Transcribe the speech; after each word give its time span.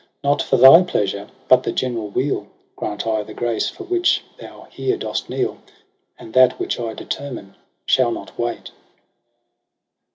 Not 0.23 0.41
for 0.41 0.57
thy 0.57 0.81
pleasure, 0.81 1.27
but 1.47 1.61
the 1.61 1.71
general 1.71 2.07
weal 2.07 2.47
Grant 2.75 3.05
I 3.05 3.21
the 3.21 3.35
grace 3.35 3.69
for 3.69 3.83
which 3.83 4.23
thou 4.39 4.63
here 4.71 4.97
dost 4.97 5.29
kneel 5.29 5.53
^ 5.53 5.57
And 6.17 6.33
that 6.33 6.59
which 6.59 6.79
I 6.79 6.95
determine 6.95 7.53
shall 7.85 8.09
not 8.11 8.35
wait.' 8.35 8.71